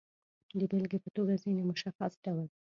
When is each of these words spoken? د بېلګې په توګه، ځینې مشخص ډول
د 0.59 0.61
بېلګې 0.69 0.99
په 1.03 1.09
توګه، 1.15 1.33
ځینې 1.43 1.61
مشخص 1.71 2.13
ډول 2.23 2.47